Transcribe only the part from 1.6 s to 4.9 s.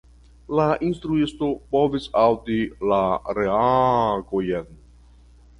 povis aŭdi la reagojn.